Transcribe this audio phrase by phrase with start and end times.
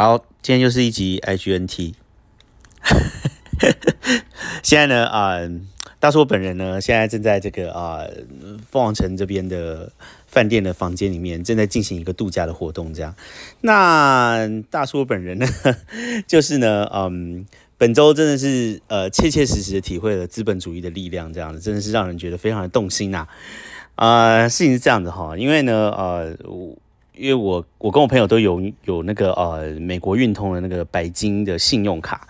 [0.00, 1.92] 好，今天就是一集 IGNT。
[4.64, 5.40] 现在呢，啊、
[5.98, 8.06] 大叔本人呢，现在正在这个啊、
[8.70, 9.92] 凤凰城这边的
[10.26, 12.94] 饭店的房间里面，正在进行一个度假的活动。
[12.94, 13.14] 这样，
[13.60, 15.46] 那大叔本人呢，
[16.26, 17.44] 就是呢，嗯，
[17.76, 23.28] 本周真的是呃，切切实实的体会了资本主义的力量，这样子真的是让人觉得非常的动心呐、
[23.96, 24.48] 啊。
[24.48, 26.74] 事情是这样的哈，因为呢，呃，我
[27.20, 32.26] 因为我我跟我朋友都有有那个呃美国运通的那个白金的信用卡，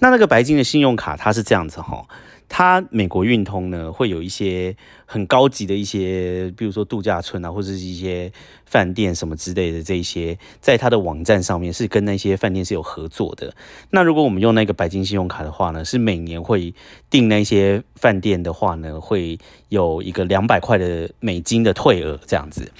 [0.00, 2.04] 那那个白金的信用卡它是这样子哈，
[2.48, 8.32] 它美国运通呢会有一些很高级的一些，比如说度假村啊，或者是一些
[8.66, 13.54] 饭店什么之类的这一些，在它的网站上面是跟那些饭店是有合作的。
[13.90, 16.74] 那如果我们用那个白金信用卡的话呢，是每年会
[17.08, 22.72] 订那些饭店的话呢，会有一个两百块的美金的退额这样子。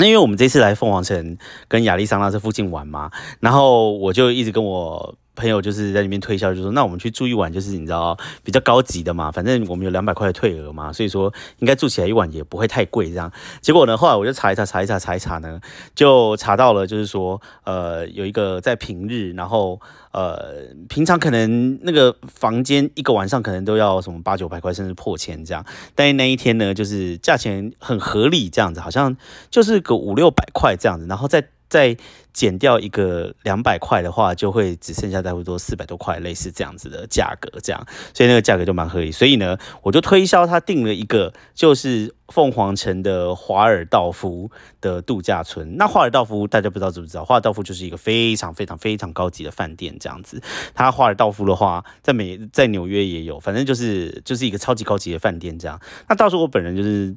[0.00, 1.36] 那因为我们这次来凤凰城
[1.68, 13.32] 跟亚利桑那这附近玩嘛，然后我就一直跟我朋友就是在那边推销，就说那我们去住一晚，就是你知道比较高级的嘛，反正我们有两百块的退额嘛，所以说应该住起来一晚也不会太贵这样。
[13.60, 15.60] 结果呢，后来我就查一查查一查查一查呢，
[15.94, 19.80] 就查到了，就是说呃有一个在平日，然后
[20.12, 29.16] 呃平常可能那个房间一个晚上可能都要什么八九百块，甚至破千这样，但是那一天呢，就是价钱很合理这样子，好像
[29.50, 31.96] 就是个五六百块这样子，然后再再
[32.34, 39.10] 减掉一个两百块的话，就会只剩下差不多四百多块，类似这样子的价格，这样，所以那个价格就蛮合理。
[39.10, 44.50] 所以呢，我就推销他订了一个，就是凤凰城的华尔道夫
[44.80, 45.76] 的度假村。
[45.76, 47.24] 那华尔道夫大家不知道知不知道？
[47.24, 50.40] 华尔道夫就是一个非常非常非常高级的饭店，这样子。
[50.74, 55.80] 它华尔道夫的话，在美在纽约也有，反正就是就是一个超级高级的饭店这样。
[56.08, 57.14] 那到时候我本人就是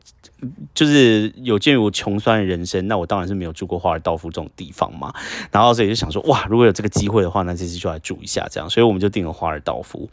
[0.74, 5.14] 就是有鉴于我穷酸的人生，那我当然是没有住过华尔道夫这种地方嘛。
[5.52, 8.70] 然后所以就想说，哇，如果有这个机会的话，那这次就来住一下这样。
[8.70, 10.10] 所以我们就订了华尔道夫。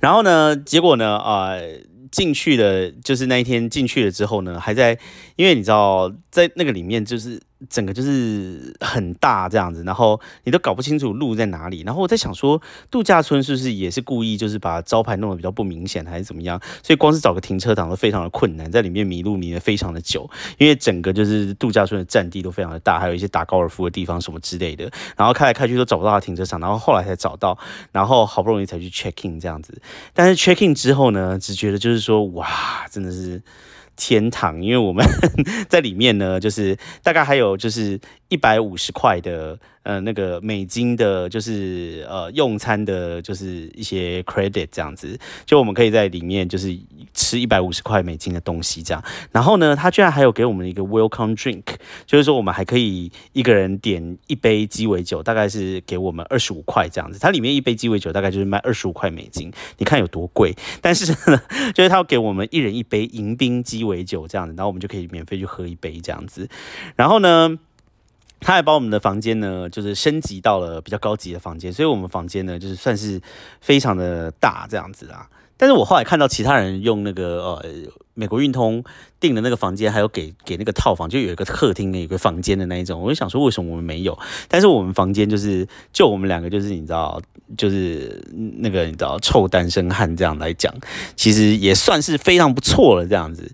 [0.00, 1.78] 然后呢，结果呢，呃，
[2.14, 4.96] 进去的，就是那一天进去了之后呢，还在，
[5.34, 11.82] 因为你知道，在那个里面就是整个就是很大这样子，然后你都搞不清楚路在哪里。
[11.82, 12.60] 然后我在想说，
[12.90, 16.60] 度假村是不是也是故意就是把招牌弄得比较不明显，还是怎么样？
[16.82, 24.90] 所以光是找个停车场都非常的困难，在里面迷路迷得非常的久，因为整个就是度假村的占地都非常的大，还有一些打高尔夫的地方什么之类的。
[25.16, 27.58] 然后开来开去都找不到停车场，然后后来才找到，
[27.92, 29.80] 然后好不容易才去 check in 这样子。
[30.12, 32.48] 但是 check in 之后呢，只觉得就是说，哇，
[32.90, 33.42] 真的是。
[33.96, 35.04] 天堂，因为我们
[35.68, 46.76] 在里面呢，就是大概还有就是一百五十块的呃那个美金的，就是呃用餐的，就是一些 credit 这样子，就我们可以在里面就是
[47.14, 49.02] 吃一百五十块美金的东西这样。
[49.30, 51.62] 然后呢，他居然还有给我们一个 welcome drink，
[52.04, 57.20] 就是说我们还可以一个人点一杯鸡尾酒，大概是给我们二十五块这样子。
[57.20, 60.54] 它里面一杯鸡尾酒大概就是卖二十五块美金，你看有多贵。
[60.80, 61.40] 但是呢，
[61.74, 66.48] 就是他要给我们一人一杯迎宾鸡尾酒这样子，然后我们就可以免费去喝一杯这样子。
[66.96, 67.58] 然后呢，
[68.44, 73.18] 他还把我们的房间呢，就是升级到了比较高级的房间，所以我们房间呢，就是算是
[73.62, 75.26] 非常的大这样子啊。
[75.56, 77.64] 但是我后来看到其他人用那个呃
[78.12, 78.84] 美国运通
[79.18, 84.18] 订的那个房间，还有给给那个套房，就有一个客厅，有一个房间的那一种，我就想说为什么我们没有？
[84.46, 87.18] 但是我们房间就是就我们两个就是你知道，
[87.56, 88.22] 就是
[88.58, 90.74] 那个你知道臭单身汉这样来讲，
[91.16, 93.50] 其实也算是非常不错了这样子。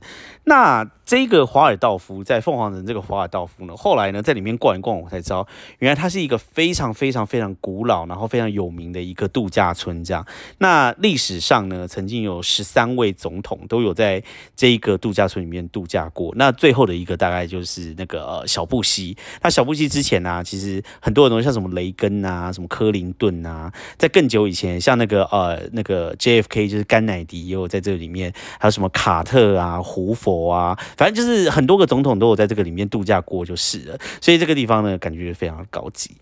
[0.51, 5.47] 那这个华尔道夫在凤凰城这个华尔道夫呢，后来呢在里面逛一逛，我才知道
[5.79, 10.03] 原来它是一个非常非常非常古老，然后非常有名的一个度假村。
[10.03, 10.27] 这样，
[10.59, 14.21] 那历史上呢，曾经有十三位总统都有在
[14.57, 16.33] 这一个度假村里面度假过。
[16.37, 19.17] 那最后的一个大概就是那个、呃、小布希。
[19.43, 33.99] 那小布希之前呢、其实很多人都像什么雷根啊、什么克林顿啊，在更久以前，像那个呃那个 JFK 就是甘乃迪也有在这里面，还有什么卡特啊、胡佛啊，反正就是很多个总统都有在这个里面度假过，就是了。
[34.21, 36.17] 所以这个地方呢，感觉非常高级。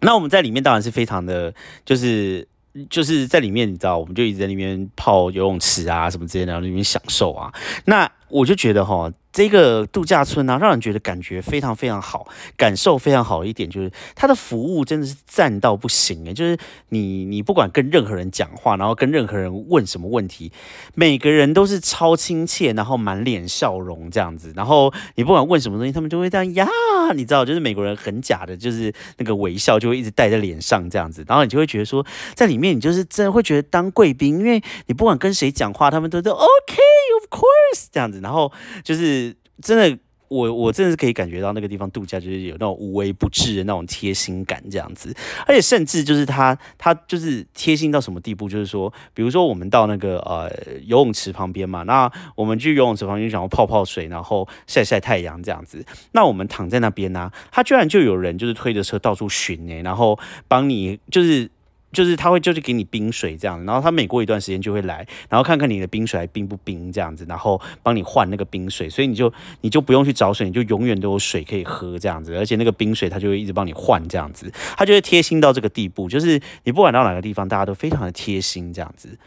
[0.00, 1.52] 那我们在里面当然是非常的，
[1.84, 2.46] 就是
[2.88, 7.52] 就是在里面，你知道，我们就一直在里面泡游泳池啊什么之类的，然后里面享受啊。
[7.84, 12.26] 那我就觉得哈，这个度假村啊，让人觉得感觉非常非常好，
[12.56, 16.58] 感受非常好一点就是它的服务真的是赞到不行诶，就是
[16.88, 20.52] 你你不管跟任何人讲话，然后跟任何人问什么问题，
[20.94, 26.68] 每个人都是超亲切，然后满脸笑容这样子，然后你不管问什么东西，他们就会这样呀，
[27.14, 32.04] 你知道，就是美国人很假的，就是那个微笑就会一直带在脸上这样子，然后你就会觉得说，
[32.34, 36.76] 在里面你就是真的会觉得当贵宾，因为你不管跟谁讲话，他们都说 OK
[37.18, 39.98] of course 这样子，然后就是真的。
[40.30, 45.10] 我我真的是可以感觉到那个地方度假就是有那种无微不至的那种贴心感这样子，
[45.46, 55.82] 而且甚至就是他他就是贴心到什么地步，就是说，比如说我们到那个呃游泳池旁边嘛，那我们去游泳池旁边想要泡泡水，然后晒晒太阳这样子，
[56.12, 61.50] 那我们躺在那边呢，他居然就有人就是推着车到处巡哎，然后帮你就是。
[61.90, 69.32] 就是他会就是给你冰水这样，然后他每过一段时间就会来，然后看看你的冰水还冰不冰这样子，然后帮你换那个冰水，所以你就
[69.62, 79.18] 你就不用去找水，你就永远都有水可以喝这样子，而且那个冰水他就会一直帮你换这样子，他就会贴心到这个地步，就是你不管到哪个地方，大家都非常的贴心这样子。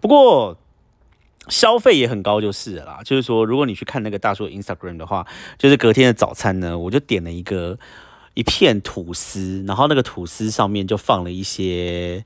[0.00, 0.56] 不过
[1.48, 5.26] 消费也很高就是啦，就是说如果你去看那个大叔 Instagram 的话，
[5.58, 7.78] 就是隔天的早餐呢，我就点了一个。
[8.38, 12.24] 一片吐司，然后那个吐司上面就放了一些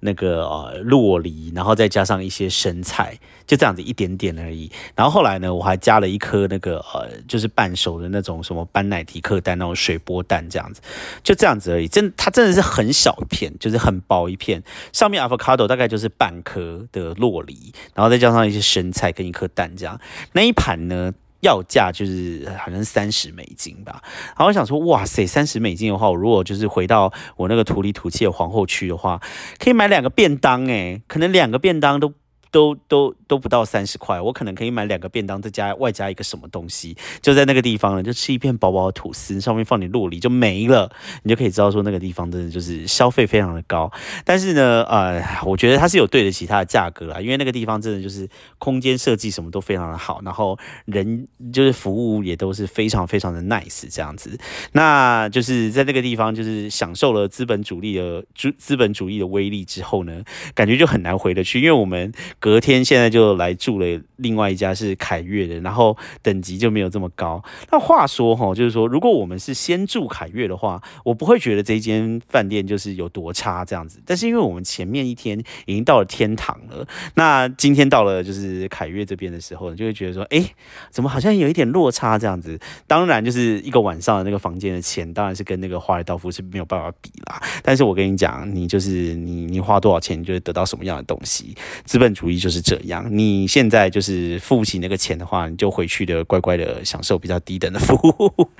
[0.00, 4.70] 那个呃洛梨，然后再加上一些生菜，就这样子一点点而已。
[4.94, 10.82] 然后后来呢，我还加了一颗那个呃，就是半熟的那种什么班奶迪克蛋，那种水波蛋这样子，
[11.22, 11.88] 就这样子而已。
[11.88, 14.62] 真，它真的是很小一片，就是很薄一片，
[14.92, 19.98] 上面 avocado 大概就是半颗的洛梨，然后再加上一些生菜跟一颗蛋这样。
[20.32, 21.14] 那一盘呢？
[21.44, 29.20] 要价就是好像三十美金吧，然后我想说，哇塞，三十美金的话，我如果就是回到我那个土里土气的皇后区的话，
[29.58, 32.12] 可以买两个便当诶，可能两个便当都。
[32.54, 40.88] 都都都不到三十块，我可能可以买两个便当，再加外加一个什么东西，就在那个地方了，就吃一片薄薄的吐司，上面放点洛梨就没了，
[41.24, 43.90] 你就可以知道说那个地方真的就是消费非常的高。
[44.24, 48.28] 但是呢，呃，我觉得它是有对得起它的价格啦，因为那个地方真的就是
[48.58, 54.38] 空间设计什么都非常的好，然后人就是服务也都是非常非常的 nice 这样子。
[54.70, 60.22] 那就是在那个地方就是享受了资本主义的资资本主义的威力之后呢，
[60.54, 62.12] 感觉就很难回得去，因为我们。
[62.44, 63.86] 隔天现在就来住了
[64.16, 67.42] 另外一家是凯悦的，然后等级就没有这么高。
[67.72, 73.98] 那话说哈，就是说如果我们是先住凯悦的话，我不会觉得这间饭店就是有多差这样子。
[74.04, 80.44] 但是因为我们前面一天已经到了天堂了，那今天到了就是凯悦这边的时候，就会觉得说，哎，
[80.90, 82.60] 怎么好像有一点落差这样子？
[82.86, 87.42] 当然就是一个晚上的那个房间的钱，当然是跟那个华尔道夫是没有办法比啦。
[87.62, 91.56] 但是我跟你讲，你就是你你花多少钱，你就会得到什么样的东西。
[91.86, 92.33] 资本主义。
[92.38, 98.50] 就是这样，你现在就是付不起那个钱的话，你就回去的乖乖的享受比较低等的服务，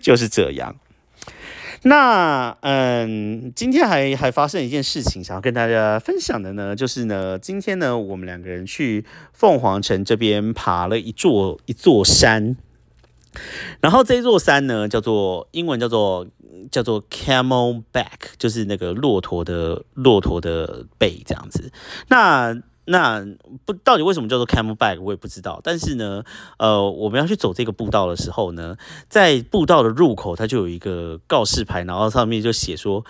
[0.00, 0.76] 就是这样。
[1.82, 12.56] 那嗯，今天还还发生一件事情，想要跟大家分享的呢，就是呢，今天呢，我们两个人去凤凰城这边爬了一座一座山，
[13.80, 16.26] 然后这座山呢，叫做英文叫做
[16.70, 21.72] 叫做 Camel Back，就是那个骆驼的骆驼的背这样子。
[22.08, 22.54] 那
[22.90, 23.24] 那
[23.64, 25.60] 不到底为什么叫做 Camelback，我也不知道。
[25.62, 26.24] 但是呢，
[26.58, 28.76] 呃，我们要去走这个步道的时候呢，
[29.08, 33.04] 在步道的入口，它就有一个告示牌，然后上面就写说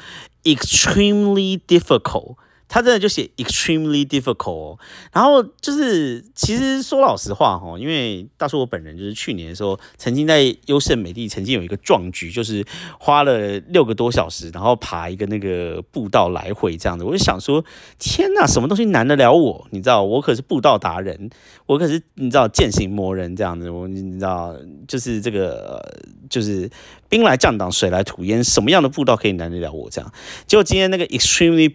[0.44, 2.36] extremely difficult。
[2.70, 4.78] 他真的就写 extremely difficult，
[5.12, 12.64] 然后就是其实说老实话哈，因为大叔我本人就是去年的时候，曾经在优胜美地曾经有一个壮举，就是
[13.00, 17.64] 花了六个多小时，然后爬一个那个步道来回这样子，我就想说，
[17.98, 19.66] 天呐，什么东西难得了我？
[19.70, 21.28] 你知道，我可是步道达人，
[21.66, 24.54] 我可是你知道践行魔人这样子，我你知道，
[24.86, 25.82] 就是这个
[26.28, 26.70] 就是
[27.10, 29.90] 兵来将挡，水来土掩，什么样的步道可以难得了我？
[29.90, 30.10] 这样，
[30.46, 31.68] 结果今天那个 extremely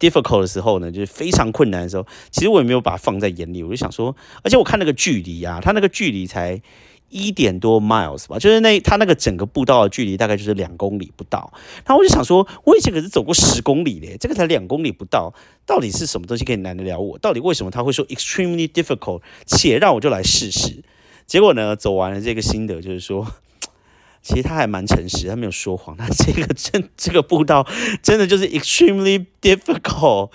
[0.00, 0.40] difficult。
[0.40, 3.62] 的时候呢，就是非常困难的时候，其实我也没有把它放在眼里。
[3.62, 6.62] 我就想说，而且我看那个距离啊，它那个距离才
[7.10, 11.52] 一点多 miles 吧，就是那它那个整个步道的距离大概就是两公里不到。
[11.84, 15.34] 然后我就想说，我以前可是走过十公里的，这个才两公里不到，
[15.66, 17.18] 到底是什么东西可以难得了我？
[17.18, 19.20] 到底为什么他会说 extremely difficult？
[19.44, 20.82] 且让我就来试试。
[21.26, 23.26] 结果呢，走完了这个心得就是说。
[24.22, 25.96] 其实他还蛮诚实，他没有说谎。
[25.96, 27.66] 他这个真这个步道
[28.02, 30.30] 真的就是 extremely difficult。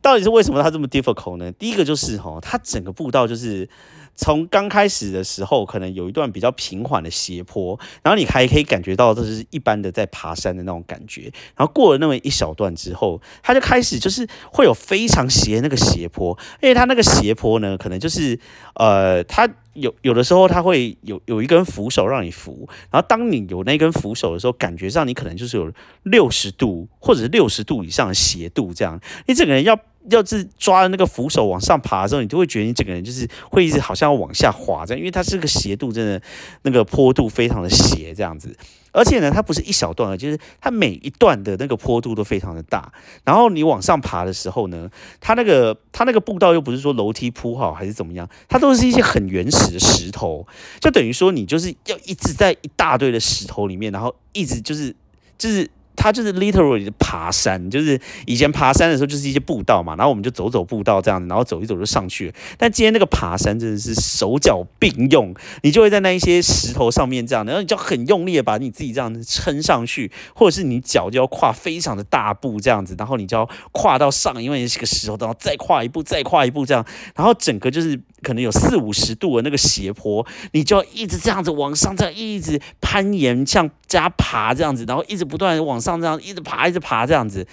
[0.00, 1.50] 到底是为什么他这么 difficult 呢？
[1.52, 3.68] 第一个就是哈，他整个步道就是
[4.14, 11.32] 从刚开始的时候，可能有一段比较平缓的斜坡，然后你还可以感觉到这是一般的在爬山的那种感觉。
[11.56, 18.38] 然后过了那么一小段之后，他就开始就是会有非常斜那个斜坡，因为他那个斜坡呢，可能就是
[18.74, 19.48] 呃他。
[19.74, 25.72] 有有的时候，它会有有一根扶手让你扶，然后当你有那根扶手的时候，感觉上你可能就是有
[26.02, 29.00] 六十度或者是六十度以上的斜度，这样。
[29.26, 36.22] 你整个人要要是抓那个扶手往上爬的时候，你就会觉得你整个人就是会一直好像要往下滑这样，因为它是个斜度，真的
[36.62, 38.56] 那个坡度非常的斜这样子。
[38.92, 42.92] 而且呢，它不是一小段，就是它每一段的那个坡度都非常的大。
[43.24, 44.90] 然后你往上爬的时候呢，
[45.20, 50.46] 它那个它那个步道又不是说楼梯铺好还是怎么样，它都是一些很原始的石头，
[50.80, 54.96] 就等于说你就是要一直在一大堆的石头里面，然后一直就是
[55.36, 55.70] 就是。
[56.00, 62.34] 它就是 literally 爬山，就是以前爬山的时候就是一些步道嘛，然后我们就走走步道这样子，然后走一走就上去了。
[62.56, 76.82] 但今天那个爬山真的是手脚并用，你就会在那一些石头上面这样，然后你就很用力的把你自己这样子撑上去，或者是你脚就要跨非常的大步这样子，然后你就要跨到上，因为是个石头，然后再跨一步，再跨一步这样，
[77.14, 86.00] 然后整个就是可能有四五十度的那个斜坡，你就要一直这样子往上，这样一直攀岩，像加爬这样子，然后一直不断往上。
[86.00, 87.46] 这样一直爬，一直爬这样子，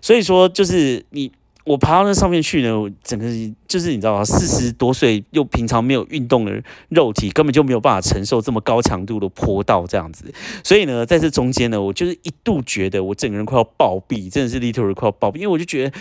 [0.00, 1.30] 所以说就是你
[1.64, 3.26] 我爬到那上面去呢，整个
[3.68, 4.24] 就是你知道吗？
[4.24, 10.24] 四十多岁又平常没有运动的肉体，根本就没有办法承受这么高强度的坡道这样子。
[10.64, 15.96] 所以呢，在这中间呢，我就是一度觉得我整个人快要暴毙，真的是 literally 快要暴毙，因为我就觉得。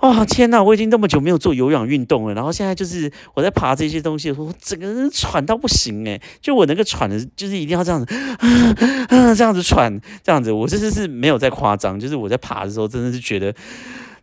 [0.00, 0.62] 哇天哪！
[0.62, 8.14] 我已经那么久没有做有氧运动了，然后现在就是我在爬这些东西的时候，我整个人喘到不行诶，就我那个喘的，就是一定要这样子，
[9.36, 10.52] 这样子喘，这样子。
[10.52, 13.54] 我这次是没有在夸张，就是我在爬的时候，真的是觉得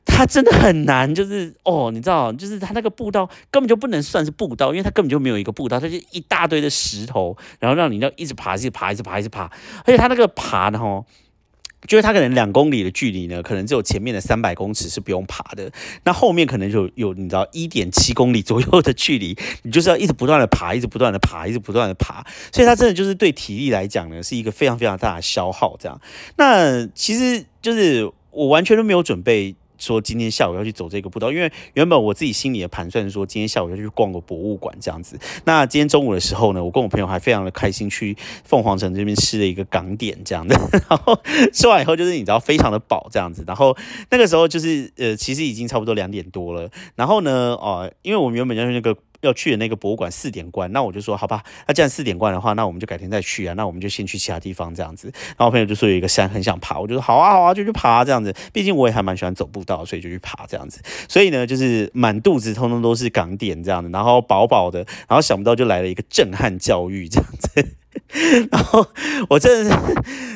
[0.05, 1.13] 它真的很难。
[1.13, 9.49] 就是哦，你知道，就是它那个步道根本就不能算是步道，因为它根本就没有一个步道，它就一大堆的石头，然后让你要一直爬，一直爬，一直爬，一直爬。
[9.85, 11.03] 而且它那个爬的哈。
[11.87, 15.71] 就是它可能两公里的距离呢，可能只有前面的三百公尺是不用爬的，
[16.03, 25.75] 那后面可能就有你知道一点七公里左右的距离，你就是要一直不断的爬，一直不断的爬，一直不断的爬，所以它真的就是对体力来讲呢，是一个非常非常大的消耗。
[25.79, 25.99] 这样，
[26.37, 29.55] 那其实就是我完全都没有准备。
[29.83, 35.19] 说今天下午要去走这个步道，因为原本我自己心里的盘算说今天下午要去逛个博物馆这样子。
[35.43, 40.55] 那今天中午的时候呢，我跟我朋友还非常的开心去凤凰城这边吃了一个港点这样的，
[40.89, 41.19] 然后
[41.51, 43.43] 吃完以后就是你知道非常的饱这样子。
[43.45, 43.75] 然后
[44.09, 46.69] 那个时候就是呃其实已经差不多两点多了。
[46.95, 48.95] 然后呢哦，因为我们原本要去那个。
[49.27, 53.53] 要去的那个博物馆四点关，那我就说好吧，那既然四点关的话，那我们就改天再去啊。
[53.55, 55.11] 那我们就先去其他地方这样子。
[55.37, 58.33] 然后朋友就说有一个山很想爬，我就说好啊好啊，就去爬这样子。
[58.51, 60.81] 毕竟我也还蛮喜欢走步道，所以就去爬这样子。
[61.07, 67.77] 所以呢，就是满肚子通通都是港点这样子，然后饱饱的，然后想不到就来了一个震撼教育这样子。
[68.51, 68.85] 然后
[69.29, 69.77] 我真的是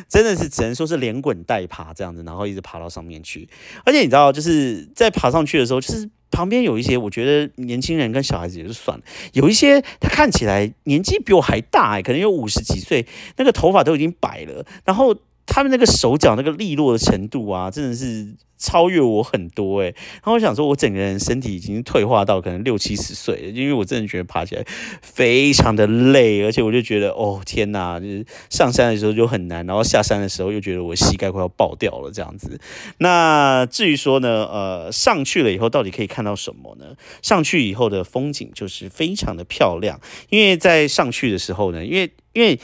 [0.07, 3.49] 真的是只能说是连滚带爬这样子，然后一直爬到上面去。
[3.83, 6.09] 而且你知道，就是在爬上去的时候，就是。
[6.31, 9.03] 旁边有一些，我觉得年轻人跟小孩子也就算了，
[9.33, 13.05] 有一些他看起来年纪比我还大哎，可能有五十几岁，
[13.37, 15.15] 那个头发都已经白了，然后
[15.47, 18.35] 他们那个手脚那个利落的程度啊，真的是。
[18.59, 19.93] 超越我很多诶。
[20.13, 24.65] 然后我想说，我整个人身体已经退化到可能六七十岁了，因为我真的觉得爬起来
[24.99, 32.59] 非常的累，而且我就觉得哦天哪，就是上山的时候就很难，然后下山的时候又觉得我膝盖快要爆掉了这样子。
[32.97, 36.95] 那至于说呢，呃，上去了以后到底可以看到什么呢？
[37.21, 40.01] 上去以后的风景就是非常的漂亮，
[40.31, 42.59] 因为在上去的时候呢，因为因为。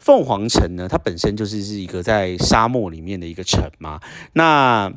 [0.00, 4.00] 凤凰城呢，它本身就是是一个在沙漠里面的一个城嘛，
[4.32, 4.92] 那。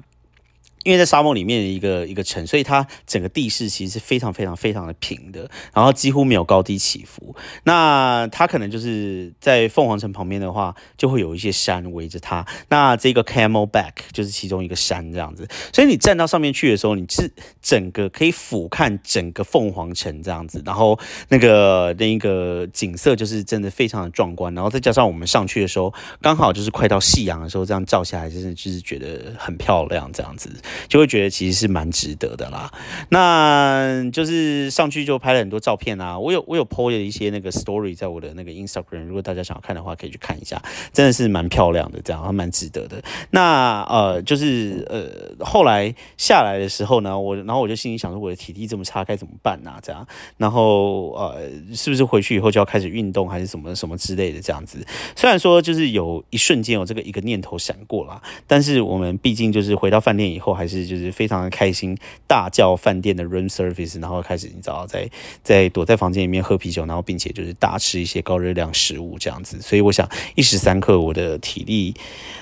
[0.83, 7.35] 因为在沙漠里面的一个一个城，所以它整个地势其实是非常非常非常的平的，然后几乎没有高低起伏。
[7.63, 12.45] 那它可能就是在凤凰城旁边的话，就会有一些山围着它。
[12.69, 20.99] 那这个 Camelback 就是其中一个山这样子，所以你站到上面去的时候，你是整个可以俯瞰整个凤凰城这样子，然后
[21.29, 24.53] 那个那一个景色就是真的非常的壮观。
[24.53, 30.49] 然后再加上我们上去的时候，刚好就是快到夕阳的时候，这样照下来，真的就是觉得很漂亮这样子。
[30.87, 32.71] 就会觉得其实是蛮值得的啦。
[33.09, 36.17] 那就是上去就拍了很多照片啊。
[36.17, 40.61] 我有我有 po 了一些那个 story 在我的那个 Instagram，如果大家想要看的话，可以去看一下，
[40.91, 43.01] 真的是蛮漂亮的，这样还蛮值得的。
[43.31, 49.73] 那呃，就是呃，后来下来的时候呢，我然后我就心里想说，我的体力这么差，该怎么办呢？
[49.81, 50.05] 这样，
[50.37, 54.85] 然后呃，是不是回去以后就要开始运动，还是什么什么之类的这样子？
[55.15, 60.67] 虽然说就是有一瞬间有这个一个念头闪过了，但是我们毕竟就是回到饭店以后还还。
[60.73, 61.95] 是就是非常的开心，
[62.27, 65.07] 大叫饭店的 room service，然后开始你知道在
[65.43, 71.93] 在躲在房间里面喝啤酒，然后并且就是大吃一些高热量食物这样子，所以我想一时三刻我的体力，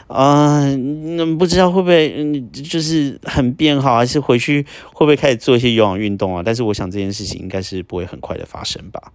[0.07, 6.41] 嗯，不知道会不会嗯就是很变好，还是回去会不会开始做一些有氧运动啊？
[6.41, 9.11] 但是我想这件事情应该是不会很快的发生吧。